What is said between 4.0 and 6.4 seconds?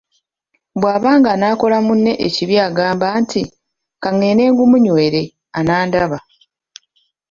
“Ka ngende ngumunywere, anandaba".